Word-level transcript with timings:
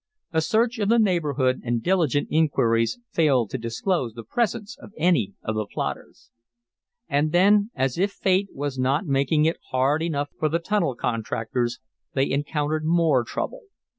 A 0.33 0.41
search 0.41 0.79
of 0.79 0.89
the 0.89 0.97
neighborhood, 0.97 1.61
and 1.63 1.83
diligent 1.83 2.27
inquiries, 2.31 2.97
failed 3.11 3.51
to 3.51 3.59
disclose 3.59 4.15
the 4.15 4.23
presence 4.23 4.75
of 4.79 4.93
any 4.97 5.35
of 5.43 5.53
the 5.53 5.67
plotters. 5.71 6.31
And 7.07 7.31
then, 7.31 7.69
as 7.75 7.99
if 7.99 8.09
Fate 8.09 8.47
was 8.51 8.79
not 8.79 9.05
making 9.05 9.45
it 9.45 9.59
hard 9.69 10.01
enough 10.01 10.31
for 10.39 10.49
the 10.49 10.57
tunnel 10.57 10.95
contractors, 10.95 11.77
they 12.15 12.27
encountered 12.31 12.83
more 12.83 13.23
trouble. 13.23 13.61